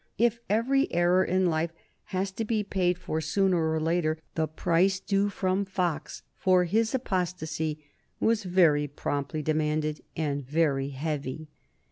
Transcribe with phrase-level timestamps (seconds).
[0.17, 1.71] If every error in life
[2.05, 6.95] has to be paid for sooner or later, the price due from Fox for his
[6.95, 7.85] apostasy
[8.19, 11.49] was very promptly demanded and was very heavy.